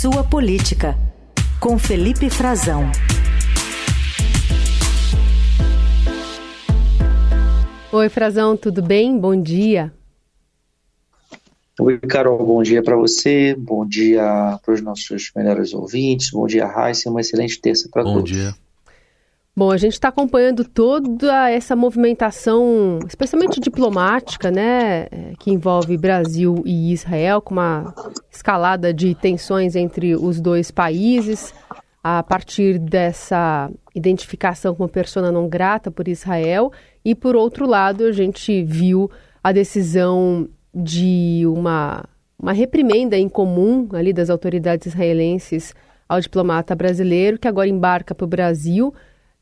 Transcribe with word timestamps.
Sua 0.00 0.22
Política, 0.22 0.96
com 1.58 1.76
Felipe 1.76 2.30
Frazão. 2.30 2.88
Oi, 7.90 8.08
Frazão, 8.08 8.56
tudo 8.56 8.80
bem? 8.80 9.18
Bom 9.18 9.34
dia. 9.42 9.92
Oi, 11.80 11.98
Carol, 11.98 12.46
bom 12.46 12.62
dia 12.62 12.80
para 12.80 12.94
você, 12.94 13.56
bom 13.58 13.84
dia 13.84 14.22
para 14.64 14.72
os 14.72 14.80
nossos 14.80 15.32
melhores 15.34 15.74
ouvintes, 15.74 16.30
bom 16.30 16.46
dia, 16.46 16.64
Raíssa, 16.64 17.10
uma 17.10 17.20
excelente 17.20 17.60
terça 17.60 17.88
para 17.90 18.04
todos. 18.04 18.18
Bom 18.18 18.22
dia. 18.22 18.54
Bom, 19.58 19.72
a 19.72 19.76
gente 19.76 19.94
está 19.94 20.06
acompanhando 20.06 20.62
toda 20.62 21.50
essa 21.50 21.74
movimentação, 21.74 23.00
especialmente 23.08 23.58
diplomática, 23.58 24.52
né, 24.52 25.08
é, 25.10 25.32
que 25.36 25.50
envolve 25.50 25.96
Brasil 25.96 26.62
e 26.64 26.92
Israel, 26.92 27.42
com 27.42 27.54
uma 27.54 27.92
escalada 28.30 28.94
de 28.94 29.16
tensões 29.16 29.74
entre 29.74 30.14
os 30.14 30.40
dois 30.40 30.70
países, 30.70 31.52
a 32.04 32.22
partir 32.22 32.78
dessa 32.78 33.68
identificação 33.92 34.76
como 34.76 34.88
persona 34.88 35.32
não 35.32 35.48
grata 35.48 35.90
por 35.90 36.06
Israel, 36.06 36.70
e 37.04 37.12
por 37.12 37.34
outro 37.34 37.66
lado, 37.66 38.04
a 38.04 38.12
gente 38.12 38.62
viu 38.62 39.10
a 39.42 39.50
decisão 39.50 40.48
de 40.72 41.42
uma, 41.48 42.04
uma 42.40 42.52
reprimenda 42.52 43.18
em 43.18 43.28
comum 43.28 43.88
ali 43.92 44.12
das 44.12 44.30
autoridades 44.30 44.86
israelenses 44.86 45.74
ao 46.08 46.20
diplomata 46.20 46.76
brasileiro, 46.76 47.40
que 47.40 47.48
agora 47.48 47.68
embarca 47.68 48.14
para 48.14 48.24
o 48.24 48.28
Brasil 48.28 48.94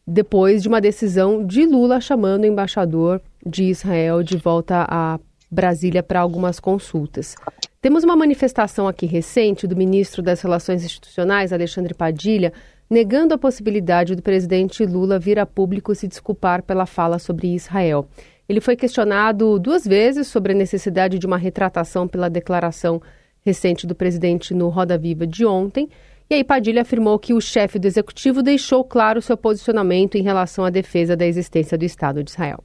depois 0.07 0.63
de 0.63 0.69
uma 0.69 0.81
decisão 0.81 1.45
de 1.45 1.67
Lula 1.67 2.01
chamando 2.01 2.45
o 2.45 2.47
embaixador 2.47 3.21
de 3.45 3.65
Israel 3.65 4.23
de 4.23 4.37
volta 4.37 4.87
a 4.89 5.19
Brasília 5.51 6.03
para 6.03 6.21
algumas 6.21 6.61
consultas. 6.61 7.35
Temos 7.81 8.05
uma 8.05 8.17
manifestação 8.17 8.87
aqui 8.87 9.07
recente 9.07 9.67
do 9.67 9.77
ministro 9.77 10.23
das 10.23 10.41
Relações 10.41 10.85
Institucionais, 10.85 11.53
Alexandre 11.53 11.95
Padilha, 11.95 12.53
negando 12.89 13.35
a 13.35 13.39
possibilidade 13.39 14.15
do 14.15 14.23
presidente 14.23 14.85
Lula 14.85 15.19
vir 15.19 15.39
a 15.39 15.47
público 15.47 15.95
se 15.95 16.07
desculpar 16.07 16.63
pela 16.63 16.87
fala 16.87 17.19
sobre 17.19 17.55
Israel. 17.55 18.09
Ele 18.49 18.61
foi 18.61 18.77
questionado 18.77 19.59
duas 19.59 19.85
vezes 19.85 20.29
sobre 20.29 20.53
a 20.53 20.57
necessidade 20.57 21.19
de 21.19 21.27
uma 21.27 21.37
retratação 21.37 22.07
pela 22.07 22.31
declaração 22.31 23.03
recente 23.45 23.87
do 23.87 23.95
presidente 23.95 24.55
no 24.55 24.69
Roda 24.69 24.97
Viva 24.97 25.27
de 25.27 25.45
ontem 25.45 25.89
e 26.29 26.35
aí 26.35 26.45
Padilha 26.45 26.83
afirmou 26.83 27.19
que 27.19 27.33
o 27.33 27.41
chefe 27.41 27.79
do 27.79 27.87
executivo 27.87 28.43
deixou 28.43 28.83
claro 28.83 29.23
seu 29.23 29.37
posicionamento 29.37 30.17
em 30.17 30.23
relação 30.23 30.65
à 30.65 30.71
defesa 30.71 31.17
da 31.17 31.27
existência 31.27 31.79
do 31.79 31.85
Estado 31.85 32.23
de 32.25 32.31
Israel. 32.31 32.63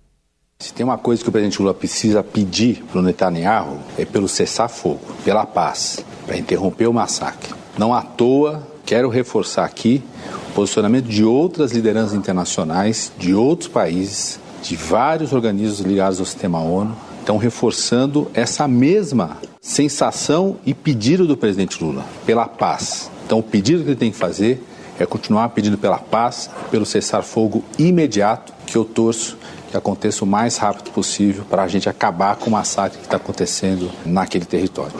Se 0.59 0.73
tem 0.73 0.83
uma 0.83 0.97
coisa 0.97 1.23
que 1.23 1.29
o 1.29 1.31
presidente 1.31 1.59
Lula 1.59 1.73
precisa 1.73 2.23
pedir 2.23 2.83
para 2.83 2.99
o 2.99 3.01
Netanyahu 3.01 3.79
é 3.97 4.05
pelo 4.05 4.27
cessar-fogo, 4.27 5.01
pela 5.23 5.45
paz, 5.45 6.05
para 6.25 6.37
interromper 6.37 6.87
o 6.87 6.93
massacre. 6.93 7.53
Não 7.77 7.93
à 7.93 8.01
toa, 8.01 8.67
quero 8.85 9.09
reforçar 9.09 9.65
aqui 9.65 10.03
o 10.49 10.53
posicionamento 10.53 11.05
de 11.05 11.23
outras 11.23 11.71
lideranças 11.71 12.13
internacionais, 12.13 13.11
de 13.17 13.33
outros 13.33 13.69
países, 13.69 14.39
de 14.61 14.75
vários 14.75 15.33
organismos 15.33 15.79
ligados 15.79 16.19
ao 16.19 16.25
sistema 16.25 16.59
ONU, 16.59 16.95
estão 17.19 17.37
reforçando 17.37 18.29
essa 18.33 18.67
mesma 18.67 19.37
sensação 19.61 20.57
e 20.65 20.73
pedido 20.73 21.25
do 21.25 21.37
presidente 21.37 21.83
Lula 21.83 22.05
pela 22.25 22.47
paz, 22.47 23.09
então, 23.31 23.39
o 23.39 23.43
pedido 23.43 23.81
que 23.81 23.91
ele 23.91 23.95
tem 23.95 24.11
que 24.11 24.17
fazer 24.17 24.61
é 24.99 25.05
continuar 25.05 25.47
pedindo 25.51 25.77
pela 25.77 25.97
paz, 25.97 26.49
pelo 26.69 26.85
cessar-fogo 26.85 27.63
imediato, 27.79 28.51
que 28.67 28.77
eu 28.77 28.83
torço 28.83 29.37
que 29.69 29.77
aconteça 29.77 30.25
o 30.25 30.27
mais 30.27 30.57
rápido 30.57 30.91
possível 30.91 31.45
para 31.45 31.63
a 31.63 31.67
gente 31.69 31.87
acabar 31.87 32.35
com 32.35 32.49
o 32.49 32.51
massacre 32.51 32.97
que 32.97 33.05
está 33.05 33.15
acontecendo 33.15 33.89
naquele 34.05 34.43
território. 34.43 34.91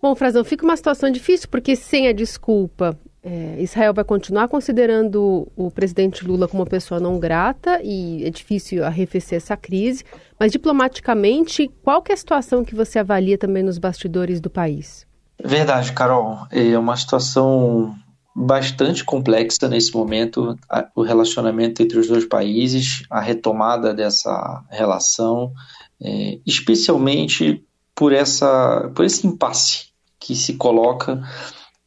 Bom, 0.00 0.14
Frazão, 0.14 0.44
fica 0.44 0.64
uma 0.64 0.76
situação 0.76 1.10
difícil 1.10 1.48
porque 1.50 1.74
sem 1.74 2.06
a 2.06 2.12
desculpa, 2.12 2.96
é, 3.20 3.56
Israel 3.58 3.92
vai 3.92 4.04
continuar 4.04 4.46
considerando 4.46 5.50
o 5.56 5.72
presidente 5.72 6.24
Lula 6.24 6.46
como 6.46 6.62
uma 6.62 6.70
pessoa 6.70 7.00
não 7.00 7.18
grata 7.18 7.80
e 7.82 8.24
é 8.24 8.30
difícil 8.30 8.84
arrefecer 8.84 9.38
essa 9.38 9.56
crise. 9.56 10.04
Mas 10.38 10.52
diplomaticamente, 10.52 11.68
qual 11.82 12.04
é 12.08 12.12
a 12.12 12.16
situação 12.16 12.64
que 12.64 12.76
você 12.76 13.00
avalia 13.00 13.36
também 13.36 13.64
nos 13.64 13.76
bastidores 13.76 14.40
do 14.40 14.48
país? 14.48 15.07
Verdade, 15.42 15.92
Carol. 15.92 16.46
É 16.50 16.76
uma 16.78 16.96
situação 16.96 17.94
bastante 18.34 19.04
complexa 19.04 19.68
nesse 19.68 19.92
momento, 19.92 20.56
o 20.94 21.02
relacionamento 21.02 21.82
entre 21.82 21.98
os 21.98 22.06
dois 22.06 22.24
países, 22.24 23.02
a 23.10 23.20
retomada 23.20 23.92
dessa 23.92 24.64
relação, 24.70 25.52
é, 26.00 26.38
especialmente 26.46 27.64
por, 27.94 28.12
essa, 28.12 28.90
por 28.94 29.04
esse 29.04 29.26
impasse 29.26 29.88
que 30.20 30.36
se 30.36 30.54
coloca 30.54 31.20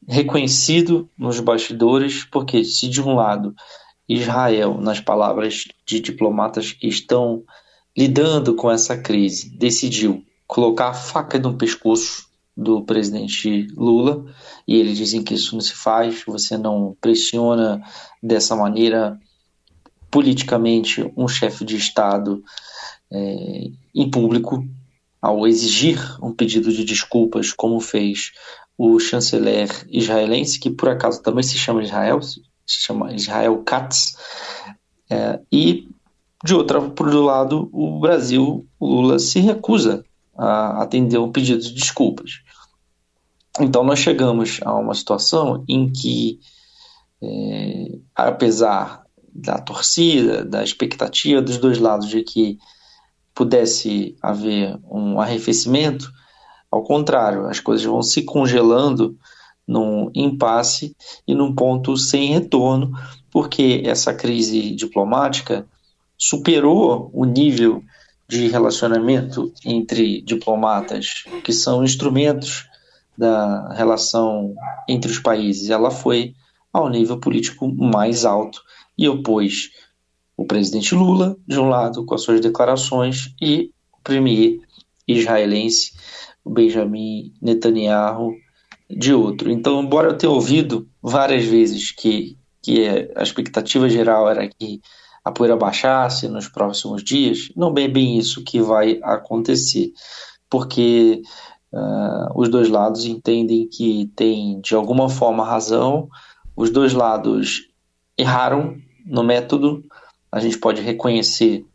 reconhecido 0.07 1.09
nos 1.17 1.39
bastidores, 1.39 2.25
porque 2.25 2.65
se 2.65 2.89
de 2.89 3.01
um 3.01 3.15
lado 3.15 3.55
Israel, 4.07 4.77
nas 4.79 4.99
palavras 4.99 5.65
de 5.85 6.01
diplomatas 6.01 6.73
que 6.73 6.87
estão 6.87 7.43
lidando 7.97 8.55
com 8.55 8.69
essa 8.69 8.97
crise, 8.97 9.49
decidiu 9.57 10.23
colocar 10.45 10.89
a 10.89 10.93
faca 10.93 11.39
no 11.39 11.55
pescoço 11.55 12.30
do 12.55 12.83
presidente 12.83 13.67
Lula 13.75 14.25
e 14.67 14.75
eles 14.75 14.97
dizem 14.97 15.23
que 15.23 15.33
isso 15.33 15.53
não 15.53 15.61
se 15.61 15.73
faz, 15.73 16.23
você 16.25 16.57
não 16.57 16.95
pressiona 16.99 17.81
dessa 18.21 18.55
maneira 18.55 19.17
politicamente 20.09 21.11
um 21.15 21.27
chefe 21.27 21.63
de 21.63 21.77
Estado 21.77 22.43
é, 23.09 23.67
em 23.95 24.09
público 24.11 24.65
ao 25.21 25.47
exigir 25.47 25.99
um 26.21 26.33
pedido 26.33 26.73
de 26.73 26.83
desculpas, 26.83 27.53
como 27.53 27.79
fez 27.79 28.31
o 28.77 28.99
chanceler 28.99 29.69
israelense, 29.89 30.59
que 30.59 30.69
por 30.69 30.89
acaso 30.89 31.21
também 31.21 31.43
se 31.43 31.57
chama 31.57 31.83
Israel, 31.83 32.21
se 32.21 32.41
chama 32.67 33.13
Israel 33.13 33.61
Katz, 33.63 34.17
é, 35.09 35.39
e 35.51 35.87
de 36.43 36.55
outro 36.55 37.23
lado, 37.23 37.69
o 37.71 37.99
Brasil, 37.99 38.65
o 38.79 38.85
Lula 38.87 39.19
se 39.19 39.39
recusa 39.39 40.03
a 40.41 40.81
atender 40.81 41.19
um 41.19 41.31
pedido 41.31 41.61
de 41.61 41.71
desculpas. 41.71 42.41
Então, 43.59 43.83
nós 43.83 43.99
chegamos 43.99 44.59
a 44.63 44.73
uma 44.73 44.95
situação 44.95 45.63
em 45.69 45.91
que, 45.91 46.39
é, 47.21 47.99
apesar 48.15 49.03
da 49.31 49.59
torcida, 49.59 50.43
da 50.43 50.63
expectativa 50.63 51.41
dos 51.43 51.59
dois 51.59 51.77
lados 51.77 52.09
de 52.09 52.23
que 52.23 52.57
pudesse 53.35 54.15
haver 54.19 54.79
um 54.89 55.21
arrefecimento, 55.21 56.11
ao 56.71 56.83
contrário, 56.83 57.45
as 57.45 57.59
coisas 57.59 57.85
vão 57.85 58.01
se 58.01 58.23
congelando 58.23 59.15
num 59.67 60.09
impasse 60.15 60.95
e 61.27 61.35
num 61.35 61.53
ponto 61.53 61.95
sem 61.95 62.33
retorno, 62.33 62.91
porque 63.29 63.83
essa 63.85 64.11
crise 64.11 64.73
diplomática 64.75 65.67
superou 66.17 67.11
o 67.13 67.25
nível 67.25 67.83
de 68.31 68.47
relacionamento 68.47 69.51
entre 69.65 70.21
diplomatas, 70.21 71.25
que 71.43 71.51
são 71.51 71.83
instrumentos 71.83 72.65
da 73.17 73.73
relação 73.73 74.55
entre 74.87 75.11
os 75.11 75.19
países. 75.19 75.69
Ela 75.69 75.91
foi 75.91 76.33
ao 76.71 76.89
nível 76.89 77.19
político 77.19 77.67
mais 77.67 78.23
alto 78.23 78.61
e 78.97 79.09
opôs 79.09 79.71
o 80.37 80.45
presidente 80.45 80.95
Lula, 80.95 81.35
de 81.45 81.59
um 81.59 81.67
lado, 81.67 82.05
com 82.05 82.15
as 82.15 82.21
suas 82.21 82.39
declarações, 82.39 83.35
e 83.41 83.69
o 83.91 84.01
premier 84.01 84.61
israelense 85.05 85.91
Benjamin 86.45 87.33
Netanyahu, 87.41 88.33
de 88.89 89.13
outro. 89.13 89.51
Então, 89.51 89.83
embora 89.83 90.07
eu 90.07 90.17
tenha 90.17 90.31
ouvido 90.31 90.87
várias 91.03 91.43
vezes 91.43 91.91
que, 91.91 92.37
que 92.61 92.87
a 93.13 93.23
expectativa 93.23 93.89
geral 93.89 94.29
era 94.29 94.47
que 94.47 94.79
a 95.23 95.31
poeira 95.31 95.55
baixasse 95.55 96.27
nos 96.27 96.47
próximos 96.47 97.03
dias, 97.03 97.51
não 97.55 97.73
é 97.77 97.87
bem 97.87 98.17
isso 98.17 98.43
que 98.43 98.61
vai 98.61 98.99
acontecer, 99.03 99.91
porque 100.49 101.21
uh, 101.71 102.39
os 102.39 102.49
dois 102.49 102.69
lados 102.69 103.05
entendem 103.05 103.67
que 103.67 104.11
tem 104.15 104.59
de 104.61 104.75
alguma 104.75 105.09
forma 105.09 105.45
razão, 105.45 106.09
os 106.55 106.69
dois 106.69 106.93
lados 106.93 107.67
erraram 108.17 108.77
no 109.05 109.23
método, 109.23 109.83
a 110.31 110.39
gente 110.39 110.57
pode 110.57 110.81
reconhecer 110.81 111.65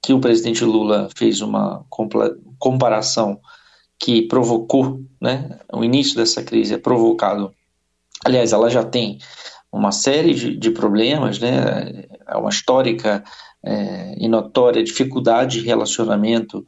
que 0.00 0.12
o 0.12 0.20
presidente 0.20 0.64
Lula 0.64 1.08
fez 1.14 1.40
uma 1.40 1.84
comparação 2.58 3.40
que 3.98 4.22
provocou, 4.22 5.00
né, 5.20 5.60
o 5.72 5.84
início 5.84 6.16
dessa 6.16 6.42
crise 6.42 6.74
é 6.74 6.78
provocado, 6.78 7.54
aliás, 8.24 8.52
ela 8.52 8.68
já 8.68 8.82
tem 8.82 9.18
uma 9.72 9.90
série 9.90 10.34
de, 10.34 10.56
de 10.56 10.70
problemas, 10.70 11.38
né? 11.38 12.04
É 12.28 12.36
uma 12.36 12.50
histórica 12.50 13.24
é, 13.64 14.14
e 14.18 14.28
notória 14.28 14.84
dificuldade 14.84 15.60
de 15.60 15.66
relacionamento 15.66 16.64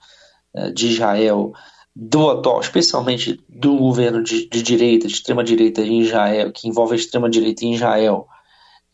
é, 0.54 0.70
de 0.70 0.88
Israel 0.88 1.52
do 1.94 2.30
atual, 2.30 2.60
especialmente 2.60 3.40
do 3.48 3.76
governo 3.76 4.22
de, 4.22 4.48
de 4.48 4.62
direita, 4.62 5.06
de 5.06 5.12
extrema 5.12 5.44
direita 5.44 5.82
em 5.82 6.00
Israel, 6.00 6.50
que 6.50 6.66
envolve 6.66 6.94
a 6.94 6.96
extrema 6.96 7.30
direita 7.30 7.64
em 7.64 7.74
Israel 7.74 8.26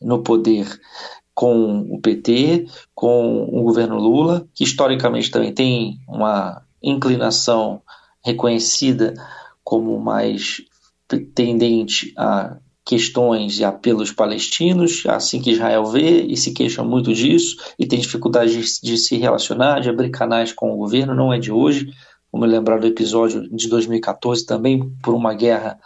no 0.01 0.23
poder 0.23 0.67
com 1.33 1.81
o 1.91 2.01
PT, 2.01 2.67
com 2.95 3.45
o 3.45 3.63
governo 3.63 3.97
Lula, 3.97 4.47
que 4.55 4.65
historicamente 4.65 5.31
também 5.31 5.55
tem 5.55 5.99
uma 6.07 6.63
inclinação 6.83 7.81
reconhecida 8.23 9.15
como 9.65 9.99
mais 9.99 10.63
tendente 11.35 12.13
a 12.17 12.59
questões 12.85 13.59
e 13.59 13.65
apelos 13.65 14.11
palestinos, 14.11 15.05
assim 15.07 15.41
que 15.41 15.53
Israel 15.53 15.85
vê 15.87 16.23
e 16.23 16.37
se 16.37 16.53
queixa 16.53 16.83
muito 16.83 17.13
disso 17.13 17.57
e 17.79 17.87
tem 17.87 18.01
dificuldade 18.01 18.61
de, 18.83 18.97
se 18.97 19.17
relacionar, 19.17 19.81
de 19.81 19.89
abrir 19.89 20.11
canais 20.11 20.53
com 20.53 20.73
o 20.73 20.77
governo, 20.77 21.15
não 21.15 21.33
é 21.33 21.39
de 21.39 21.53
hoje. 21.53 21.91
Vamos 22.33 22.49
lembrar 22.49 22.79
do 22.79 22.87
episódio 22.87 23.49
de 23.55 23.69
2014 23.69 24.47
também 24.47 24.89
por 25.03 25.15
uma 25.15 25.35
guerra 25.35 25.79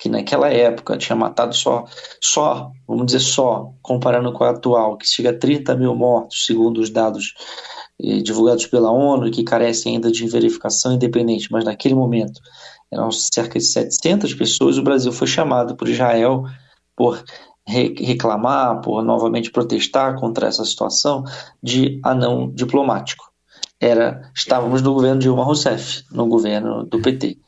que 0.00 0.08
naquela 0.08 0.48
época 0.48 0.96
tinha 0.96 1.14
matado 1.14 1.54
só, 1.54 1.84
só, 2.22 2.72
vamos 2.88 3.06
dizer 3.06 3.20
só, 3.20 3.70
comparando 3.82 4.32
com 4.32 4.42
a 4.44 4.50
atual, 4.50 4.96
que 4.96 5.06
chega 5.06 5.28
a 5.28 5.38
30 5.38 5.76
mil 5.76 5.94
mortos, 5.94 6.46
segundo 6.46 6.80
os 6.80 6.88
dados 6.88 7.34
eh, 8.02 8.22
divulgados 8.22 8.66
pela 8.66 8.90
ONU 8.90 9.30
que 9.30 9.44
carecem 9.44 9.96
ainda 9.96 10.10
de 10.10 10.26
verificação 10.26 10.94
independente, 10.94 11.48
mas 11.52 11.66
naquele 11.66 11.94
momento 11.94 12.40
eram 12.92 13.10
cerca 13.10 13.58
de 13.58 13.64
700 13.64 14.34
pessoas, 14.34 14.78
o 14.78 14.82
Brasil 14.82 15.12
foi 15.12 15.26
chamado 15.26 15.76
por 15.76 15.88
Israel 15.88 16.44
por 16.96 17.22
reclamar, 17.66 18.80
por 18.80 19.02
novamente 19.02 19.50
protestar 19.50 20.18
contra 20.18 20.48
essa 20.48 20.64
situação 20.64 21.24
de 21.62 22.00
anão 22.04 22.50
diplomático. 22.52 23.30
Era, 23.80 24.30
estávamos 24.34 24.82
no 24.82 24.92
governo 24.92 25.18
de 25.18 25.24
Dilma 25.24 25.44
Rousseff, 25.44 26.04
no 26.10 26.26
governo 26.26 26.84
do 26.84 27.00
PT. 27.00 27.38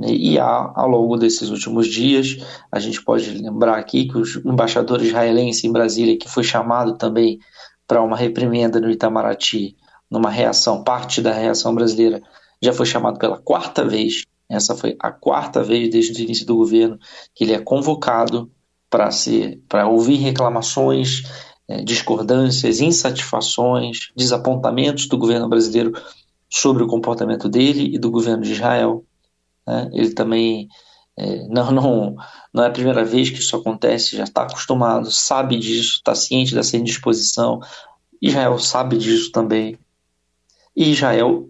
E 0.00 0.38
há, 0.38 0.72
ao 0.74 0.88
longo 0.88 1.16
desses 1.16 1.50
últimos 1.50 1.86
dias, 1.86 2.38
a 2.70 2.78
gente 2.78 3.02
pode 3.02 3.30
lembrar 3.30 3.78
aqui 3.78 4.06
que 4.06 4.18
o 4.18 4.52
embaixador 4.52 5.02
israelense 5.02 5.66
em 5.66 5.72
Brasília, 5.72 6.18
que 6.18 6.28
foi 6.28 6.42
chamado 6.42 6.96
também 6.96 7.38
para 7.86 8.02
uma 8.02 8.16
reprimenda 8.16 8.80
no 8.80 8.90
Itamaraty, 8.90 9.76
numa 10.10 10.30
reação, 10.30 10.82
parte 10.82 11.20
da 11.20 11.32
reação 11.32 11.74
brasileira, 11.74 12.22
já 12.60 12.72
foi 12.72 12.86
chamado 12.86 13.18
pela 13.18 13.38
quarta 13.38 13.84
vez. 13.84 14.24
Essa 14.52 14.76
foi 14.76 14.96
a 15.00 15.10
quarta 15.10 15.62
vez 15.62 15.90
desde 15.90 16.20
o 16.20 16.24
início 16.24 16.46
do 16.46 16.56
governo 16.56 16.98
que 17.34 17.44
ele 17.44 17.52
é 17.52 17.58
convocado 17.58 18.50
para 18.90 19.08
para 19.68 19.88
ouvir 19.88 20.16
reclamações, 20.16 21.22
eh, 21.66 21.82
discordâncias, 21.82 22.80
insatisfações, 22.80 24.10
desapontamentos 24.14 25.06
do 25.06 25.16
governo 25.16 25.48
brasileiro 25.48 25.92
sobre 26.50 26.82
o 26.82 26.86
comportamento 26.86 27.48
dele 27.48 27.94
e 27.94 27.98
do 27.98 28.10
governo 28.10 28.42
de 28.42 28.52
Israel. 28.52 29.04
Né? 29.66 29.88
Ele 29.94 30.10
também 30.10 30.68
é, 31.16 31.46
não, 31.48 31.70
não, 31.70 32.16
não 32.52 32.64
é 32.64 32.66
a 32.66 32.70
primeira 32.72 33.04
vez 33.04 33.30
que 33.30 33.38
isso 33.38 33.56
acontece, 33.56 34.16
já 34.16 34.24
está 34.24 34.42
acostumado, 34.42 35.10
sabe 35.10 35.58
disso, 35.58 35.96
está 35.96 36.14
ciente 36.14 36.54
dessa 36.54 36.76
indisposição. 36.76 37.60
Israel 38.20 38.58
sabe 38.58 38.96
disso 38.96 39.30
também. 39.30 39.78
E 40.74 40.90
Israel, 40.90 41.48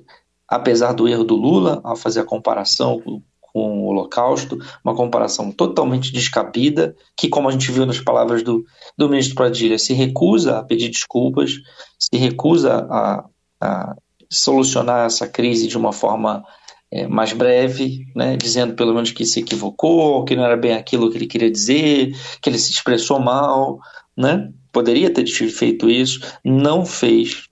apesar 0.53 0.93
do 0.93 1.09
erro 1.09 1.25
do 1.25 1.35
Lula, 1.35 1.81
ao 1.83 1.97
fazer 1.97 2.21
a 2.21 2.25
comparação 2.25 3.01
com, 3.01 3.23
o 3.55 3.87
Holocausto, 3.87 4.59
uma 4.85 4.95
comparação 4.95 5.51
totalmente 5.51 6.13
descabida, 6.13 6.95
que, 7.17 7.29
como 7.29 7.49
a 7.49 7.53
gente 7.53 7.71
viu 7.71 7.85
nas 7.85 8.01
palavras 8.01 8.43
do, 8.43 8.65
do 8.97 9.09
ministro 9.09 9.35
Pradilha, 9.35 9.79
se 9.79 9.93
recusa 9.93 10.59
a 10.59 10.63
pedir 10.63 10.89
desculpas, 10.89 11.53
se 11.99 12.17
recusa 12.17 12.87
a, 12.91 13.25
a 13.61 13.97
solucionar 14.31 15.07
essa 15.07 15.29
crise 15.29 15.67
de 15.67 15.77
uma 15.77 15.93
forma 15.93 16.43
é, 16.91 17.07
mais 17.07 17.33
breve, 17.33 18.07
né, 18.15 18.37
dizendo 18.37 18.75
pelo 18.75 18.95
menos 18.95 19.11
que 19.11 19.25
se 19.25 19.41
equivocou, 19.41 20.25
que 20.25 20.37
não 20.37 20.45
era 20.45 20.57
bem 20.57 20.73
aquilo 20.75 21.11
que 21.11 21.19
ele 21.19 21.27
queria 21.27 21.51
dizer, 21.51 22.15
que 22.41 22.49
ele 22.49 22.59
se 22.59 22.73
expressou 22.73 23.19
mal, 23.19 23.79
né? 24.17 24.51
Poderia 24.71 25.11
ter 25.11 25.27
feito 25.27 25.91
isso, 25.91 26.21
não 26.43 26.87
fez. 26.87 27.49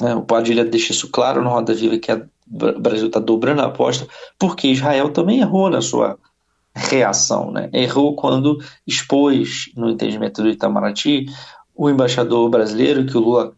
Né? 0.00 0.14
O 0.14 0.22
Padilha 0.22 0.64
deixa 0.64 0.92
isso 0.92 1.08
claro 1.10 1.42
no 1.42 1.50
Roda 1.50 1.74
Viva 1.74 1.98
que 1.98 2.12
o 2.12 2.80
Brasil 2.80 3.08
está 3.08 3.20
dobrando 3.20 3.62
a 3.62 3.66
aposta, 3.66 4.06
porque 4.38 4.68
Israel 4.68 5.10
também 5.10 5.40
errou 5.40 5.68
na 5.68 5.82
sua 5.82 6.18
reação, 6.74 7.50
né? 7.50 7.68
Errou 7.72 8.14
quando 8.14 8.58
expôs 8.86 9.70
no 9.76 9.90
entendimento 9.90 10.42
do 10.42 10.48
Itamaraty 10.48 11.26
o 11.74 11.90
embaixador 11.90 12.48
brasileiro 12.48 13.06
que 13.06 13.16
o 13.16 13.20
Lula 13.20 13.52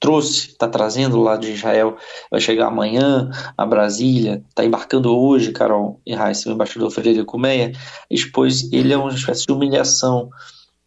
trouxe, 0.00 0.48
está 0.48 0.68
trazendo 0.68 1.20
lá 1.20 1.36
de 1.36 1.52
Israel, 1.52 1.96
vai 2.30 2.40
chegar 2.40 2.68
amanhã 2.68 3.30
a 3.56 3.66
Brasília, 3.66 4.42
está 4.48 4.64
embarcando 4.64 5.14
hoje, 5.16 5.52
Carol 5.52 6.00
e 6.06 6.14
Raíssa, 6.14 6.48
o 6.48 6.52
embaixador 6.52 6.90
Frederico 6.90 7.38
Meia, 7.38 7.72
expôs, 8.10 8.72
ele 8.72 8.92
é 8.92 8.96
uma 8.96 9.10
espécie 9.10 9.46
de 9.46 9.52
humilhação 9.52 10.30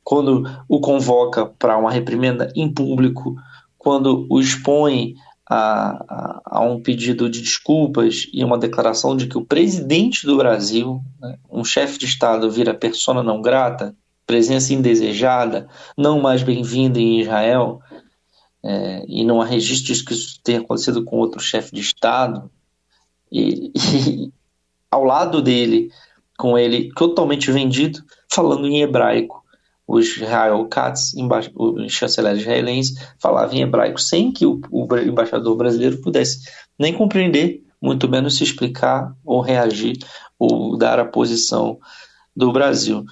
quando 0.03 0.50
o 0.68 0.80
convoca 0.80 1.45
para 1.45 1.77
uma 1.77 1.92
reprimenda 1.92 2.51
em 2.56 2.74
público, 2.74 3.36
quando 3.81 4.27
o 4.29 4.39
expõe 4.39 5.15
a, 5.49 5.89
a, 6.07 6.41
a, 6.45 6.61
um 6.61 6.79
pedido 6.79 7.27
de 7.27 7.41
desculpas 7.41 8.27
e 8.31 8.43
uma 8.43 8.59
declaração 8.59 9.17
de 9.17 9.25
que 9.25 9.35
o 9.35 9.43
presidente 9.43 10.23
do 10.23 10.37
Brasil, 10.37 11.01
né, 11.19 11.39
um 11.49 11.63
chefe 11.63 11.97
de 11.97 12.05
Estado, 12.05 12.51
vira 12.51 12.75
persona 12.75 13.23
não 13.23 13.41
grata, 13.41 13.95
presença 14.27 14.71
indesejada, 14.71 15.67
não 15.97 16.21
mais 16.21 16.43
bem-vinda 16.43 16.99
em 16.99 17.21
Israel, 17.21 17.81
é, 18.63 19.03
e 19.07 19.25
não 19.25 19.41
há 19.41 19.45
registros 19.45 20.03
que 20.03 20.13
isso 20.13 20.39
tenha 20.43 20.59
acontecido 20.59 21.03
com 21.03 21.17
outro 21.17 21.39
chefe 21.39 21.73
de 21.73 21.81
Estado, 21.81 22.51
e, 23.31 23.71
e, 23.97 24.31
ao 24.91 25.03
lado 25.03 25.41
dele, 25.41 25.89
com 26.37 26.55
ele 26.55 26.91
totalmente 26.93 27.51
vendido, 27.51 27.99
falando 28.31 28.67
em 28.67 28.83
hebraico. 28.83 29.40
O 29.87 29.99
Israel 29.99 30.65
Katz, 30.67 31.13
o 31.55 31.89
chanceler 31.89 32.37
israelense, 32.37 32.95
falava 33.19 33.53
em 33.55 33.61
hebraico 33.61 33.99
sem 33.99 34.31
que 34.31 34.45
o, 34.45 34.61
o 34.71 34.87
embaixador 34.97 35.55
brasileiro 35.57 36.01
pudesse 36.01 36.49
nem 36.79 36.93
compreender, 36.93 37.63
muito 37.81 38.07
menos 38.07 38.37
se 38.37 38.43
explicar 38.43 39.13
ou 39.25 39.41
reagir 39.41 39.97
ou 40.37 40.77
dar 40.77 40.99
a 40.99 41.05
posição 41.05 41.79
do 42.35 42.51
Brasil 42.51 43.03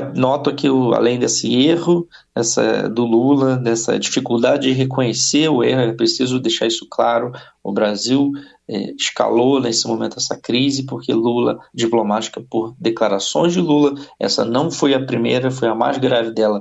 noto 0.00 0.54
que 0.54 0.68
além 0.68 1.18
desse 1.18 1.54
erro 1.66 2.08
essa, 2.34 2.88
do 2.88 3.04
Lula, 3.04 3.56
dessa 3.56 3.98
dificuldade 3.98 4.68
de 4.68 4.72
reconhecer 4.72 5.48
o 5.48 5.62
erro, 5.62 5.80
é 5.80 5.92
preciso 5.92 6.40
deixar 6.40 6.66
isso 6.66 6.86
claro. 6.90 7.32
O 7.62 7.72
Brasil 7.72 8.30
é, 8.68 8.92
escalou 8.92 9.60
nesse 9.60 9.86
momento 9.86 10.18
essa 10.18 10.36
crise 10.36 10.84
porque 10.84 11.12
Lula, 11.12 11.58
diplomática 11.74 12.42
por 12.48 12.74
declarações 12.78 13.52
de 13.52 13.60
Lula, 13.60 13.94
essa 14.18 14.44
não 14.44 14.70
foi 14.70 14.94
a 14.94 15.04
primeira, 15.04 15.50
foi 15.50 15.68
a 15.68 15.74
mais 15.74 15.98
grave 15.98 16.30
dela, 16.32 16.60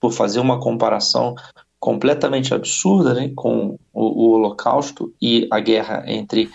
por 0.00 0.12
fazer 0.12 0.40
uma 0.40 0.60
comparação 0.60 1.34
completamente 1.78 2.54
absurda 2.54 3.14
né, 3.14 3.32
com 3.34 3.78
o, 3.92 4.28
o 4.28 4.32
Holocausto 4.32 5.12
e 5.20 5.48
a 5.50 5.60
guerra 5.60 6.04
entre 6.06 6.50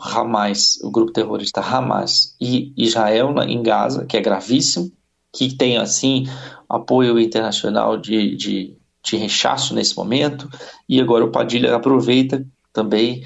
Hamas, 0.00 0.78
o 0.82 0.90
grupo 0.90 1.12
terrorista 1.12 1.60
Hamas 1.60 2.36
e 2.40 2.72
Israel 2.76 3.34
em 3.42 3.62
Gaza, 3.62 4.04
que 4.04 4.16
é 4.16 4.20
gravíssimo 4.20 4.92
que 5.32 5.54
tem 5.54 5.76
assim 5.76 6.26
apoio 6.68 7.18
internacional 7.18 7.96
de, 7.96 8.36
de, 8.36 8.76
de 9.02 9.16
rechaço 9.16 9.74
nesse 9.74 9.96
momento, 9.96 10.48
e 10.88 11.00
agora 11.00 11.24
o 11.24 11.30
Padilha 11.30 11.74
aproveita 11.74 12.44
também 12.72 13.24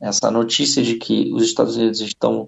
essa 0.00 0.30
notícia 0.30 0.82
de 0.82 0.94
que 0.94 1.32
os 1.32 1.42
Estados 1.42 1.76
Unidos 1.76 2.00
estão 2.00 2.46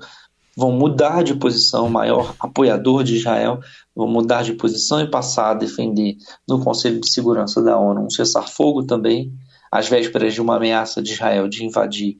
vão 0.56 0.72
mudar 0.72 1.22
de 1.22 1.34
posição, 1.34 1.88
maior 1.88 2.34
apoiador 2.38 3.02
de 3.02 3.16
Israel, 3.16 3.60
vão 3.94 4.08
mudar 4.08 4.42
de 4.42 4.52
posição 4.52 5.00
e 5.00 5.10
passar 5.10 5.52
a 5.52 5.54
defender 5.54 6.16
no 6.46 6.62
Conselho 6.62 7.00
de 7.00 7.10
Segurança 7.10 7.62
da 7.62 7.78
ONU 7.78 8.04
um 8.04 8.10
cessar-fogo 8.10 8.84
também, 8.84 9.32
às 9.70 9.88
vésperas 9.88 10.34
de 10.34 10.40
uma 10.40 10.56
ameaça 10.56 11.00
de 11.00 11.12
Israel 11.12 11.48
de 11.48 11.64
invadir 11.64 12.18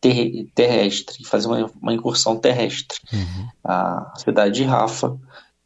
ter 0.00 0.48
terrestre, 0.54 1.24
fazer 1.24 1.46
uma, 1.46 1.70
uma 1.80 1.94
incursão 1.94 2.36
terrestre 2.36 2.98
uhum. 3.12 3.48
a 3.64 4.12
cidade 4.16 4.56
de 4.56 4.64
Rafa. 4.64 5.16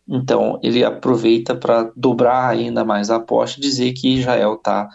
Então 0.08 0.58
ele 0.62 0.84
aproveita 0.84 1.54
para 1.54 1.90
dobrar 1.96 2.48
ainda 2.48 2.84
mais 2.84 3.10
a 3.10 3.16
aposta 3.16 3.58
e 3.58 3.62
dizer 3.62 3.92
que 3.92 4.14
Israel 4.14 4.54
está 4.54 4.88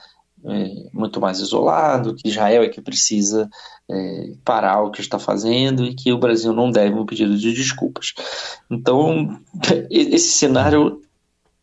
é, 0.44 0.90
muito 0.94 1.20
mais 1.20 1.40
isolado, 1.40 2.16
que 2.16 2.30
Israel 2.30 2.64
é 2.64 2.70
que 2.70 2.82
precisa 2.82 3.50
é, 3.90 4.34
parar 4.44 4.82
o 4.82 4.92
que 4.92 5.02
está 5.02 5.20
fazendo 5.20 5.84
e 5.84 5.94
que 5.94 6.12
o 6.12 6.18
Brasil 6.18 6.54
não 6.54 6.72
deve 6.72 6.96
um 6.96 7.06
pedido 7.06 7.38
de 7.38 7.54
desculpas. 7.54 8.14
Então 8.70 9.38
esse 9.90 10.32
cenário 10.32 11.02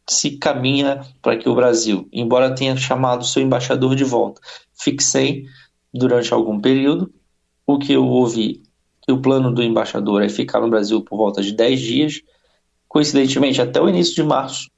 se 0.08 0.38
caminha 0.38 1.02
para 1.20 1.36
que 1.36 1.48
o 1.48 1.54
Brasil, 1.54 2.08
embora 2.12 2.54
tenha 2.54 2.76
chamado 2.76 3.24
seu 3.24 3.42
embaixador 3.42 3.94
de 3.94 4.04
volta, 4.04 4.40
sem 5.00 5.46
durante 5.92 6.32
algum 6.32 6.60
período. 6.60 7.12
O 7.66 7.78
que 7.78 7.92
eu 7.92 8.06
ouvi 8.06 8.62
que 9.02 9.12
o 9.12 9.20
plano 9.20 9.52
do 9.52 9.62
embaixador 9.62 10.22
é 10.22 10.28
ficar 10.28 10.60
no 10.60 10.70
Brasil 10.70 11.02
por 11.02 11.16
volta 11.16 11.42
de 11.42 11.52
10 11.52 11.80
dias 11.80 12.22
coincidentemente, 12.88 13.60
até 13.60 13.80
o 13.80 13.88
início 13.88 14.14
de 14.14 14.22
março, 14.22 14.70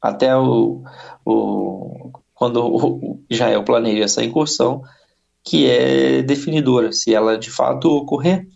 até 0.00 0.36
o, 0.36 0.82
o 1.24 2.10
quando 2.34 2.64
o 2.64 3.20
Israel 3.30 3.62
planeja 3.64 4.04
essa 4.04 4.24
incursão, 4.24 4.82
que 5.42 5.66
é 5.66 6.22
definidora. 6.22 6.92
Se 6.92 7.14
ela 7.14 7.38
de 7.38 7.50
fato 7.50 7.88
ocorrer, 7.88 8.46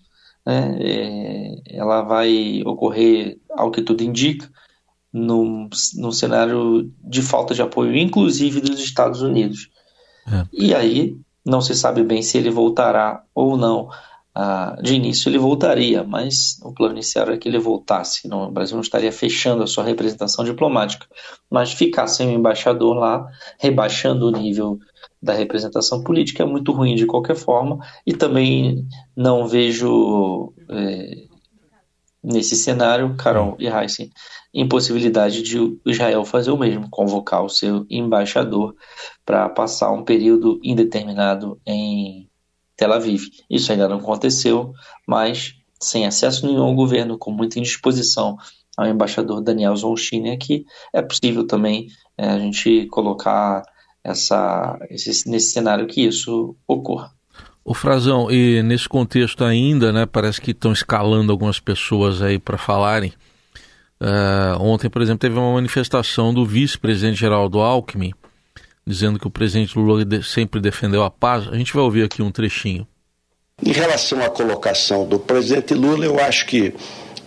né, 0.45 0.79
é, 0.81 1.77
ela 1.77 2.03
vai 2.03 2.63
ocorrer, 2.65 3.39
ao 3.51 3.71
que 3.71 3.83
tudo 3.83 4.03
indica, 4.03 4.51
num, 5.13 5.69
num 5.97 6.13
cenário 6.13 6.93
de 7.03 7.23
falta 7.23 7.55
de 7.55 7.63
apoio, 7.63 7.97
inclusive 7.97 8.61
dos 8.61 8.81
Estados 8.81 9.23
Unidos. 9.23 9.71
É. 10.27 10.47
E 10.53 10.75
aí 10.75 11.17
não 11.45 11.61
se 11.61 11.75
sabe 11.75 12.03
bem 12.03 12.23
se 12.23 12.37
ele 12.37 12.51
voltará 12.51 13.23
ou 13.35 13.57
não 13.57 13.89
ah, 14.40 14.76
de 14.80 14.95
início 14.95 15.28
ele 15.28 15.37
voltaria, 15.37 16.04
mas 16.04 16.61
o 16.62 16.73
plano 16.73 16.95
inicial 16.95 17.26
era 17.26 17.37
que 17.37 17.49
ele 17.49 17.59
voltasse. 17.59 18.21
O 18.33 18.52
Brasil 18.52 18.76
não 18.76 18.83
estaria 18.83 19.11
fechando 19.11 19.64
a 19.64 19.66
sua 19.66 19.83
representação 19.83 20.45
diplomática, 20.45 21.09
mas 21.50 21.73
ficar 21.73 22.07
sem 22.07 22.28
o 22.28 22.38
embaixador 22.38 22.95
lá, 22.95 23.26
rebaixando 23.59 24.28
o 24.28 24.30
nível 24.30 24.78
da 25.21 25.33
representação 25.33 26.04
política 26.04 26.45
é 26.45 26.47
muito 26.47 26.71
ruim 26.71 26.95
de 26.95 27.04
qualquer 27.04 27.35
forma, 27.35 27.78
e 28.07 28.12
também 28.12 28.87
não 29.16 29.49
vejo 29.49 30.54
é, 30.71 31.25
nesse 32.23 32.54
cenário, 32.54 33.16
Carol 33.16 33.57
e 33.59 33.66
Heisen, 33.66 34.09
impossibilidade 34.54 35.42
de 35.42 35.59
Israel 35.85 36.25
fazer 36.25 36.52
o 36.52 36.57
mesmo, 36.57 36.88
convocar 36.88 37.45
o 37.45 37.49
seu 37.49 37.85
embaixador 37.90 38.73
para 39.26 39.49
passar 39.49 39.90
um 39.90 40.04
período 40.04 40.61
indeterminado 40.62 41.61
em 41.66 42.28
Tel 42.79 42.93
Aviv. 42.93 43.25
Isso 43.51 43.71
ainda 43.73 43.89
não 43.89 43.99
aconteceu, 43.99 44.73
mas 45.07 45.55
sem 45.83 46.07
acesso 46.07 46.47
nenhum 46.47 46.63
ao 46.63 46.75
governo, 46.75 47.19
com 47.19 47.31
muita 47.31 47.59
indisposição 47.59 48.39
ao 48.77 48.87
embaixador 48.87 49.43
Daniel 49.43 49.77
Zonchini 49.77 50.31
aqui, 50.31 50.65
é 50.95 51.03
possível 51.03 51.45
também 51.45 51.89
é, 52.17 52.29
a 52.29 52.39
gente 52.39 52.87
colocar 52.87 53.63
essa, 54.05 54.79
esse, 54.89 55.29
nesse 55.29 55.51
cenário 55.51 55.89
que 55.89 56.07
isso 56.07 56.57
ocorra. 56.67 57.11
O 57.65 57.75
Frazão, 57.75 58.31
e 58.31 58.63
nesse 58.63 58.89
contexto 58.89 59.45
ainda, 59.45 59.93
né, 59.93 60.07
parece 60.07 60.41
que 60.41 60.53
estão 60.53 60.73
escalando 60.73 61.33
algumas 61.33 61.59
pessoas 61.59 62.23
aí 62.23 62.39
para 62.39 62.57
falarem. 62.57 63.13
Uh, 64.01 64.63
ontem, 64.63 64.89
por 64.89 65.03
exemplo, 65.03 65.19
teve 65.19 65.37
uma 65.37 65.55
manifestação 65.55 66.33
do 66.33 66.47
vice-presidente 66.47 67.19
Geraldo 67.19 67.59
Alckmin, 67.59 68.13
dizendo 68.88 69.18
que 69.18 69.26
o 69.26 69.30
presidente 69.30 69.78
Lula 69.78 70.02
sempre 70.23 70.61
defendeu 70.61 71.04
a 71.04 71.11
paz. 71.11 71.47
A 71.49 71.57
gente 71.57 71.75
vai 71.75 71.83
ouvir 71.83 72.04
aqui 72.04 72.23
um 72.23 72.30
trechinho. 72.30 72.87
Em 73.62 73.73
relação 73.73 74.23
à 74.23 74.30
colocação 74.30 75.07
do 75.07 75.18
presidente 75.18 75.75
Lula, 75.75 76.07
eu 76.07 76.18
acho 76.18 76.47
que 76.47 76.73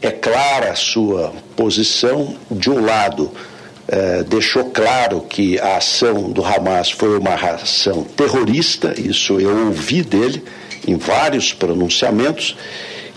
é 0.02 0.10
clara 0.10 0.72
a 0.72 0.76
sua 0.76 1.32
posição. 1.56 2.36
De 2.50 2.70
um 2.72 2.84
lado, 2.84 3.32
eh, 3.88 4.24
deixou 4.24 4.72
claro 4.72 5.22
que 5.22 5.60
a 5.60 5.78
ação 5.78 6.32
do 6.32 6.44
Hamas 6.44 6.90
foi 6.90 7.20
uma 7.20 7.36
ação 7.36 8.04
terrorista, 8.04 9.00
isso 9.00 9.40
eu 9.40 9.68
ouvi 9.68 10.02
dele 10.02 10.44
em 10.88 10.96
vários 10.96 11.54
pronunciamentos, 11.54 12.56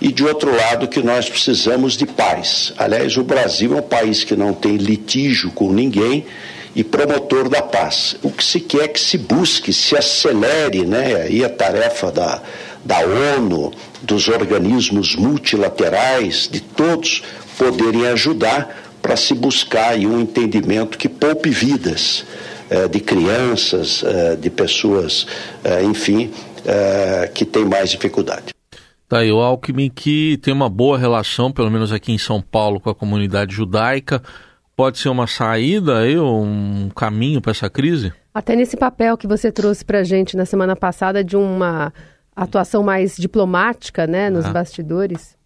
e 0.03 0.13
de 0.13 0.23
outro 0.23 0.55
lado 0.55 0.87
que 0.87 1.03
nós 1.03 1.31
precisamos 1.31 1.97
de 1.97 2.05
paz. 2.05 2.75
Aliás, 2.77 3.17
o 3.17 3.23
Brasil 3.23 3.75
é 3.75 3.81
um 3.81 3.83
país 3.83 4.23
que 4.23 4.37
não 4.37 4.53
tem 4.53 4.77
litígio 4.77 5.51
com 5.53 5.73
ninguém 5.73 6.27
e 6.75 6.83
promotor 6.83 7.49
da 7.49 7.63
paz. 7.63 8.17
O 8.23 8.31
que 8.31 8.45
se 8.45 8.61
quer 8.61 8.85
é 8.85 8.89
que 8.89 9.01
se 9.01 9.17
busque, 9.17 9.73
se 9.73 9.97
acelere 9.97 10.85
né, 10.85 11.23
aí 11.23 11.45
a 11.45 11.49
tarefa 11.49 12.11
da, 12.11 12.43
da 12.85 12.99
ONU, 13.37 13.73
dos 14.03 14.29
organismos 14.29 15.15
multilaterais, 15.15 16.49
de 16.51 16.61
todos 16.61 17.23
poderem 17.57 18.07
ajudar 18.09 18.83
para 19.01 19.17
se 19.17 19.35
buscar 19.35 19.91
aí 19.91 20.07
um 20.07 20.21
entendimento 20.21 20.99
que 20.99 21.09
poupe 21.09 21.51
vidas 21.51 22.25
eh, 22.71 22.89
de 22.89 23.01
crianças, 23.01 24.03
eh, 24.03 24.37
de 24.37 24.49
pessoas, 24.51 25.27
eh, 25.63 25.85
enfim, 25.85 26.31
que 27.35 27.45
têm 27.45 27.67
mais 27.67 27.91
dificuldade. 27.91 28.55
Tá 29.07 29.19
aí 29.19 29.31
o 29.31 29.39
Alckmin 29.39 29.91
que 29.91 30.39
tem 30.39 30.55
uma 30.55 30.71
boa 30.71 30.97
relação, 30.97 31.53
pelo 31.53 31.71
menos 31.71 31.93
aqui 31.93 32.11
em 32.11 32.17
São 32.17 32.41
Paulo, 32.41 32.81
com 32.81 32.89
a 32.89 32.95
comunidade 32.95 33.55
judaica 33.55 34.23
pode 34.77 34.99
ser 34.99 35.09
uma 35.09 35.27
saída 35.27 35.99
aí, 35.99 36.19
um 36.19 36.89
caminho 36.95 37.41
para 37.41 37.53
essa 37.53 37.71
crise? 37.71 38.13
Até 38.33 38.57
nesse 38.57 38.77
papel 38.77 39.17
que 39.17 39.27
você 39.27 39.53
trouxe 39.53 39.85
para 39.85 40.01
a 40.01 40.05
gente 40.05 40.37
na 40.37 40.45
semana 40.45 40.75
passada 40.75 41.23
de 41.23 41.37
uma 41.37 41.93
atuação 42.35 42.83
mais 42.83 43.17
diplomática, 43.17 44.07
né, 44.07 44.29
nos 44.29 44.47
ah. 44.47 44.51
bastidores. 44.51 45.37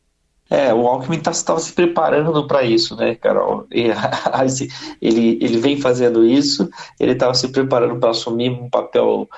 É, 0.51 0.73
o 0.73 0.87
Alckmin 0.87 1.19
estava 1.19 1.37
tá, 1.37 1.59
se 1.59 1.75
preparando 1.75 2.47
para 2.47 2.63
isso, 2.63 2.97
né, 2.97 3.15
Carol? 3.15 3.67
E, 3.71 3.89
ele, 5.03 5.39
ele 5.43 5.59
vem 5.59 5.79
fazendo 5.79 6.25
isso, 6.25 6.71
ele 6.99 7.13
estava 7.13 7.35
se 7.35 7.49
preparando 7.49 8.01
para 8.01 8.11
assumir 8.11 8.51
um 8.51 8.71
papel 8.71 9.29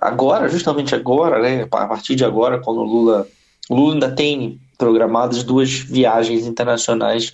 agora, 0.00 0.48
justamente 0.48 0.94
agora, 0.94 1.40
né, 1.40 1.62
a 1.62 1.86
partir 1.86 2.14
de 2.14 2.24
agora, 2.24 2.60
quando 2.60 2.82
o 2.82 2.84
Lula, 2.84 3.26
o 3.68 3.74
Lula 3.74 3.94
ainda 3.94 4.12
tem 4.12 4.60
programadas 4.78 5.42
duas 5.42 5.70
viagens 5.72 6.46
internacionais 6.46 7.32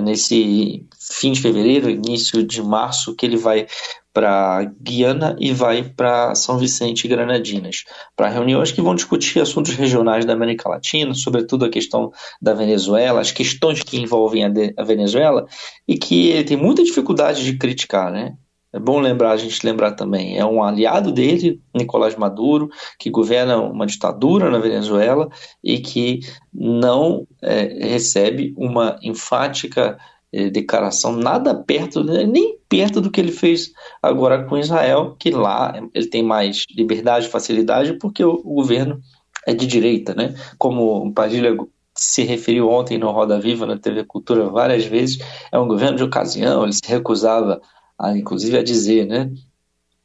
nesse 0.00 0.86
fim 0.98 1.32
de 1.32 1.40
fevereiro, 1.40 1.90
início 1.90 2.42
de 2.42 2.62
março, 2.62 3.14
que 3.14 3.24
ele 3.24 3.36
vai 3.36 3.66
para 4.12 4.64
Guiana 4.80 5.36
e 5.40 5.52
vai 5.52 5.82
para 5.82 6.36
São 6.36 6.56
Vicente 6.56 7.04
e 7.04 7.08
Granadinas, 7.08 7.84
para 8.16 8.28
reuniões 8.28 8.70
que 8.70 8.80
vão 8.80 8.94
discutir 8.94 9.40
assuntos 9.40 9.74
regionais 9.74 10.24
da 10.24 10.32
América 10.32 10.68
Latina, 10.68 11.12
sobretudo 11.14 11.64
a 11.64 11.68
questão 11.68 12.12
da 12.40 12.54
Venezuela, 12.54 13.20
as 13.20 13.32
questões 13.32 13.82
que 13.82 14.00
envolvem 14.00 14.44
a, 14.44 14.50
a 14.78 14.84
Venezuela, 14.84 15.46
e 15.86 15.98
que 15.98 16.28
ele 16.28 16.44
tem 16.44 16.56
muita 16.56 16.84
dificuldade 16.84 17.44
de 17.44 17.58
criticar, 17.58 18.12
né? 18.12 18.36
É 18.74 18.78
bom 18.80 18.98
lembrar, 18.98 19.30
a 19.30 19.36
gente 19.36 19.64
lembrar 19.64 19.92
também, 19.92 20.36
é 20.36 20.44
um 20.44 20.60
aliado 20.60 21.12
dele, 21.12 21.60
Nicolás 21.72 22.16
Maduro, 22.16 22.68
que 22.98 23.08
governa 23.08 23.56
uma 23.56 23.86
ditadura 23.86 24.50
na 24.50 24.58
Venezuela 24.58 25.28
e 25.62 25.78
que 25.78 26.18
não 26.52 27.24
é, 27.40 27.90
recebe 27.90 28.52
uma 28.56 28.98
enfática 29.00 29.96
é, 30.32 30.50
declaração 30.50 31.12
nada 31.12 31.54
perto, 31.54 32.02
né, 32.02 32.24
nem 32.24 32.58
perto 32.68 33.00
do 33.00 33.12
que 33.12 33.20
ele 33.20 33.30
fez 33.30 33.70
agora 34.02 34.42
com 34.42 34.58
Israel, 34.58 35.14
que 35.20 35.30
lá 35.30 35.80
ele 35.94 36.08
tem 36.08 36.24
mais 36.24 36.64
liberdade, 36.76 37.28
facilidade, 37.28 37.92
porque 38.00 38.24
o, 38.24 38.32
o 38.44 38.54
governo 38.54 39.00
é 39.46 39.54
de 39.54 39.68
direita, 39.68 40.14
né? 40.14 40.34
Como 40.58 41.12
Padilha 41.12 41.56
se 41.96 42.24
referiu 42.24 42.68
ontem 42.68 42.98
no 42.98 43.12
Roda 43.12 43.38
Viva, 43.38 43.66
na 43.66 43.78
TV 43.78 44.02
Cultura, 44.02 44.48
várias 44.48 44.84
vezes, 44.84 45.18
é 45.52 45.58
um 45.60 45.68
governo 45.68 45.96
de 45.96 46.02
ocasião, 46.02 46.64
ele 46.64 46.72
se 46.72 46.88
recusava 46.88 47.60
a, 47.98 48.16
inclusive 48.16 48.56
a 48.58 48.62
dizer, 48.62 49.06
né, 49.06 49.30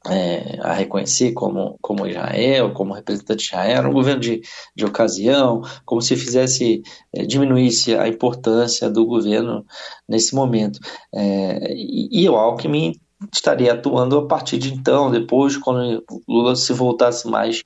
é, 0.08 0.60
a 0.62 0.74
reconhecer 0.74 1.34
como, 1.34 1.77
como 1.81 2.08
Israel, 2.08 2.72
como 2.74 2.93
representante 2.93 3.39
de 3.39 3.46
Israel, 3.46 3.89
um 3.89 3.93
governo 3.93 4.22
de, 4.22 4.41
de 4.75 4.86
ocasião, 4.86 5.62
como 5.86 6.01
se 6.01 6.15
fizesse, 6.15 6.81
é, 7.13 7.25
diminuísse 7.25 7.96
a 7.96 8.08
importância 8.08 8.89
do 8.89 9.05
governo 9.05 9.65
nesse 10.08 10.34
momento. 10.34 10.79
É, 11.13 11.74
e, 11.74 12.24
e 12.24 12.29
o 12.29 12.36
Alckmin 12.36 12.93
estaria 13.34 13.74
atuando 13.74 14.17
a 14.17 14.27
partir 14.27 14.58
de 14.58 14.74
então, 14.74 15.12
depois, 15.12 15.58
quando 15.58 16.03
Lula 16.27 16.55
se 16.55 16.72
voltasse 16.72 17.27
mais 17.27 17.62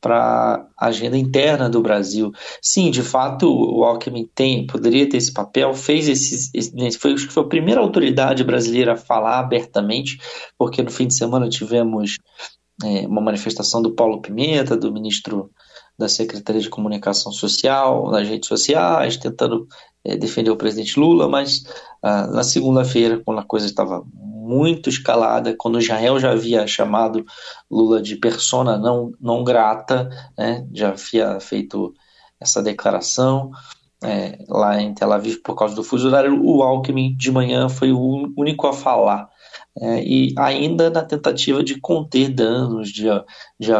para 0.00 0.66
a 0.78 0.86
agenda 0.86 1.16
interna 1.16 1.68
do 1.68 1.82
Brasil. 1.82 2.32
Sim, 2.62 2.90
de 2.90 3.02
fato, 3.02 3.48
o 3.50 3.84
Alckmin 3.84 4.28
tem, 4.34 4.66
poderia 4.66 5.08
ter 5.08 5.16
esse 5.16 5.32
papel, 5.32 5.74
fez 5.74 6.08
esse, 6.08 6.50
esse 6.54 6.98
foi, 6.98 7.18
foi 7.18 7.42
a 7.42 7.46
primeira 7.46 7.80
autoridade 7.80 8.44
brasileira 8.44 8.92
a 8.92 8.96
falar 8.96 9.40
abertamente, 9.40 10.18
porque 10.56 10.82
no 10.82 10.90
fim 10.90 11.06
de 11.06 11.14
semana 11.14 11.48
tivemos 11.48 12.16
é, 12.84 13.06
uma 13.06 13.20
manifestação 13.20 13.82
do 13.82 13.94
Paulo 13.94 14.22
Pimenta, 14.22 14.76
do 14.76 14.92
ministro 14.92 15.50
da 15.98 16.08
Secretaria 16.08 16.60
de 16.60 16.70
Comunicação 16.70 17.32
Social, 17.32 18.08
nas 18.10 18.28
redes 18.28 18.48
sociais, 18.48 19.16
tentando 19.16 19.66
é, 20.04 20.16
defender 20.16 20.50
o 20.50 20.56
presidente 20.56 20.98
Lula, 20.98 21.28
mas 21.28 21.64
ah, 22.02 22.26
na 22.28 22.42
segunda-feira, 22.42 23.20
quando 23.24 23.40
a 23.40 23.44
coisa 23.44 23.66
estava 23.66 24.04
muito 24.14 24.88
escalada, 24.88 25.54
quando 25.56 25.78
Israel 25.78 26.18
já 26.18 26.30
havia 26.30 26.66
chamado 26.66 27.24
Lula 27.70 28.00
de 28.00 28.16
persona 28.16 28.78
não, 28.78 29.12
não 29.20 29.44
grata, 29.44 30.08
né, 30.36 30.66
já 30.72 30.88
havia 30.90 31.38
feito 31.40 31.92
essa 32.40 32.62
declaração 32.62 33.50
é, 34.02 34.38
lá 34.48 34.80
em 34.80 34.94
Tel 34.94 35.12
Aviv 35.12 35.38
por 35.42 35.56
causa 35.56 35.74
do 35.74 35.82
fuso 35.82 36.08
horário, 36.08 36.40
o 36.42 36.62
Alckmin 36.62 37.16
de 37.16 37.30
manhã 37.30 37.68
foi 37.68 37.92
o 37.92 38.32
único 38.36 38.66
a 38.66 38.72
falar. 38.72 39.28
É, 39.80 40.02
e 40.02 40.34
ainda 40.36 40.90
na 40.90 41.02
tentativa 41.02 41.62
de 41.62 41.80
conter 41.80 42.28
danos, 42.30 42.90
de, 42.90 43.06
de 43.58 43.72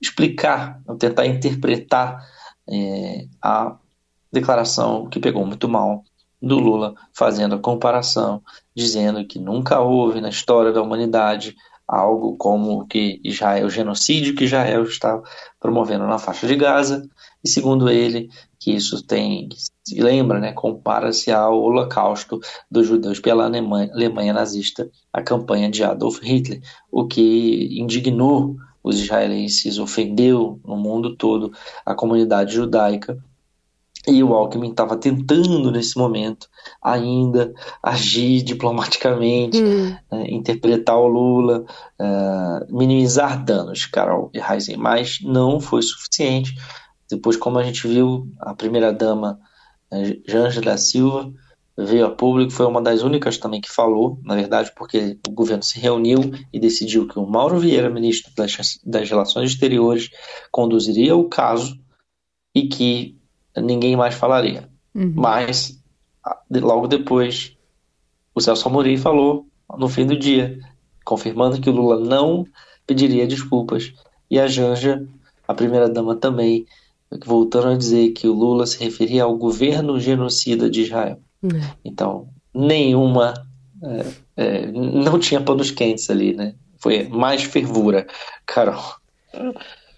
explicar, 0.00 0.80
tentar 0.98 1.26
interpretar 1.26 2.24
é, 2.68 3.26
a 3.42 3.76
declaração 4.34 5.08
que 5.08 5.20
pegou 5.20 5.46
muito 5.46 5.68
mal 5.68 6.02
do 6.42 6.58
Lula, 6.58 6.94
fazendo 7.12 7.54
a 7.54 7.58
comparação, 7.58 8.42
dizendo 8.76 9.24
que 9.26 9.38
nunca 9.38 9.80
houve 9.80 10.20
na 10.20 10.28
história 10.28 10.72
da 10.72 10.82
humanidade 10.82 11.56
algo 11.86 12.36
como 12.36 12.86
que 12.86 13.20
Israel, 13.24 13.66
o 13.66 13.70
genocídio 13.70 14.34
que 14.34 14.44
Israel 14.44 14.82
está 14.82 15.20
promovendo 15.60 16.06
na 16.06 16.18
faixa 16.18 16.46
de 16.46 16.56
Gaza, 16.56 17.08
e 17.42 17.48
segundo 17.48 17.90
ele, 17.90 18.30
que 18.58 18.72
isso 18.72 19.02
tem, 19.06 19.48
se 19.86 20.00
lembra, 20.00 20.40
né, 20.40 20.52
compara-se 20.52 21.30
ao 21.30 21.60
holocausto 21.60 22.40
dos 22.70 22.86
judeus 22.86 23.20
pela 23.20 23.44
Alemanha, 23.44 23.90
Alemanha 23.92 24.32
nazista, 24.32 24.90
a 25.12 25.22
campanha 25.22 25.70
de 25.70 25.84
Adolf 25.84 26.20
Hitler, 26.22 26.62
o 26.90 27.06
que 27.06 27.78
indignou 27.78 28.56
os 28.82 28.98
israelenses, 28.98 29.78
ofendeu 29.78 30.60
no 30.64 30.76
mundo 30.76 31.16
todo 31.16 31.52
a 31.84 31.94
comunidade 31.94 32.54
judaica 32.54 33.18
e 34.06 34.22
o 34.22 34.34
Alckmin 34.34 34.70
estava 34.70 34.96
tentando, 34.96 35.70
nesse 35.70 35.96
momento, 35.96 36.48
ainda 36.82 37.54
agir 37.82 38.42
diplomaticamente, 38.42 39.62
hum. 39.62 39.96
né, 40.12 40.26
interpretar 40.28 40.98
o 40.98 41.06
Lula, 41.06 41.64
uh, 41.98 42.76
minimizar 42.76 43.42
danos, 43.42 43.86
Carol 43.86 44.30
e 44.34 44.38
Heisen, 44.38 44.76
mas 44.76 45.18
não 45.22 45.58
foi 45.58 45.82
suficiente, 45.82 46.54
Depois, 47.10 47.36
como 47.36 47.58
a 47.58 47.62
gente 47.62 47.86
viu, 47.86 48.28
a 48.40 48.54
primeira-dama 48.54 49.38
né, 49.90 50.16
Janja 50.26 50.60
da 50.60 50.76
Silva 50.76 51.32
veio 51.76 52.06
a 52.06 52.10
público, 52.10 52.52
foi 52.52 52.66
uma 52.66 52.80
das 52.80 53.02
únicas 53.02 53.36
também 53.36 53.60
que 53.60 53.70
falou, 53.70 54.18
na 54.22 54.34
verdade, 54.34 54.72
porque 54.76 55.18
o 55.26 55.32
governo 55.32 55.62
se 55.62 55.78
reuniu 55.78 56.20
e 56.52 56.60
decidiu 56.60 57.08
que 57.08 57.18
o 57.18 57.26
Mauro 57.26 57.58
Vieira, 57.58 57.90
ministro 57.90 58.32
das, 58.36 58.78
das 58.84 59.10
Relações 59.10 59.50
Exteriores, 59.50 60.08
conduziria 60.52 61.16
o 61.16 61.28
caso 61.28 61.76
e 62.54 62.68
que 62.68 63.18
ninguém 63.56 63.96
mais 63.96 64.14
falaria. 64.14 64.68
Uhum. 64.94 65.12
Mas, 65.14 65.80
logo 66.50 66.86
depois, 66.86 67.56
o 68.34 68.40
Celso 68.40 68.68
Amorim 68.68 68.96
falou 68.96 69.46
no 69.78 69.88
fim 69.88 70.06
do 70.06 70.18
dia, 70.18 70.58
confirmando 71.04 71.60
que 71.60 71.70
o 71.70 71.72
Lula 71.72 72.00
não 72.00 72.46
pediria 72.86 73.26
desculpas 73.26 73.92
e 74.30 74.38
a 74.38 74.46
Janja, 74.46 75.06
a 75.46 75.54
primeira-dama 75.54 76.16
também, 76.16 76.66
voltando 77.24 77.68
a 77.68 77.76
dizer 77.76 78.10
que 78.10 78.26
o 78.26 78.32
Lula 78.32 78.66
se 78.66 78.82
referia 78.82 79.24
ao 79.24 79.36
governo 79.36 80.00
genocida 80.00 80.68
de 80.68 80.82
Israel. 80.82 81.20
É. 81.44 81.76
Então, 81.84 82.28
nenhuma. 82.52 83.34
É, 83.82 84.06
é, 84.36 84.66
não 84.72 85.18
tinha 85.18 85.40
panos 85.40 85.70
quentes 85.70 86.08
ali, 86.08 86.34
né? 86.34 86.54
Foi 86.78 87.06
mais 87.08 87.42
fervura, 87.42 88.06
Carol. 88.46 88.82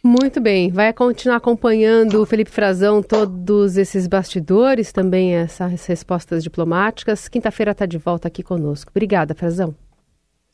Muito 0.06 0.40
bem, 0.40 0.70
vai 0.70 0.92
continuar 0.92 1.38
acompanhando 1.38 2.22
o 2.22 2.26
Felipe 2.26 2.48
Frazão 2.48 3.02
todos 3.02 3.76
esses 3.76 4.06
bastidores, 4.06 4.92
também 4.92 5.34
essas 5.34 5.84
respostas 5.84 6.44
diplomáticas. 6.44 7.28
Quinta-feira 7.28 7.72
está 7.72 7.86
de 7.86 7.98
volta 7.98 8.28
aqui 8.28 8.40
conosco. 8.40 8.92
Obrigada, 8.92 9.34
Frazão. 9.34 9.74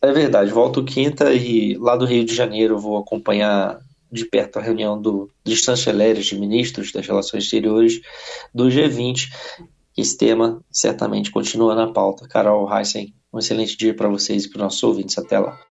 É 0.01 0.11
verdade, 0.11 0.51
volto 0.51 0.83
quinta 0.83 1.35
e 1.35 1.77
lá 1.77 1.97
do 1.97 2.07
Rio 2.07 2.25
de 2.25 2.35
Janeiro 2.35 2.79
vou 2.79 2.97
acompanhar 2.97 3.79
de 4.11 4.25
perto 4.25 4.59
a 4.59 4.63
reunião 4.63 5.01
do, 5.01 5.31
dos 5.45 5.59
chanceleres 5.59 6.25
de 6.25 6.39
ministros 6.39 6.91
das 6.91 7.07
relações 7.07 7.45
exteriores 7.45 8.01
do 8.55 8.65
G20 8.69 9.29
esse 9.97 10.17
tema 10.17 10.65
certamente 10.71 11.31
continua 11.31 11.75
na 11.75 11.93
pauta. 11.93 12.27
Carol 12.27 12.67
Heisen, 12.75 13.15
um 13.33 13.39
excelente 13.39 13.77
dia 13.77 13.95
para 13.95 14.09
vocês 14.09 14.45
e 14.45 14.49
para 14.49 14.57
os 14.57 14.63
nossos 14.63 14.83
ouvintes. 14.83 15.19
Até 15.19 15.39
lá. 15.39 15.61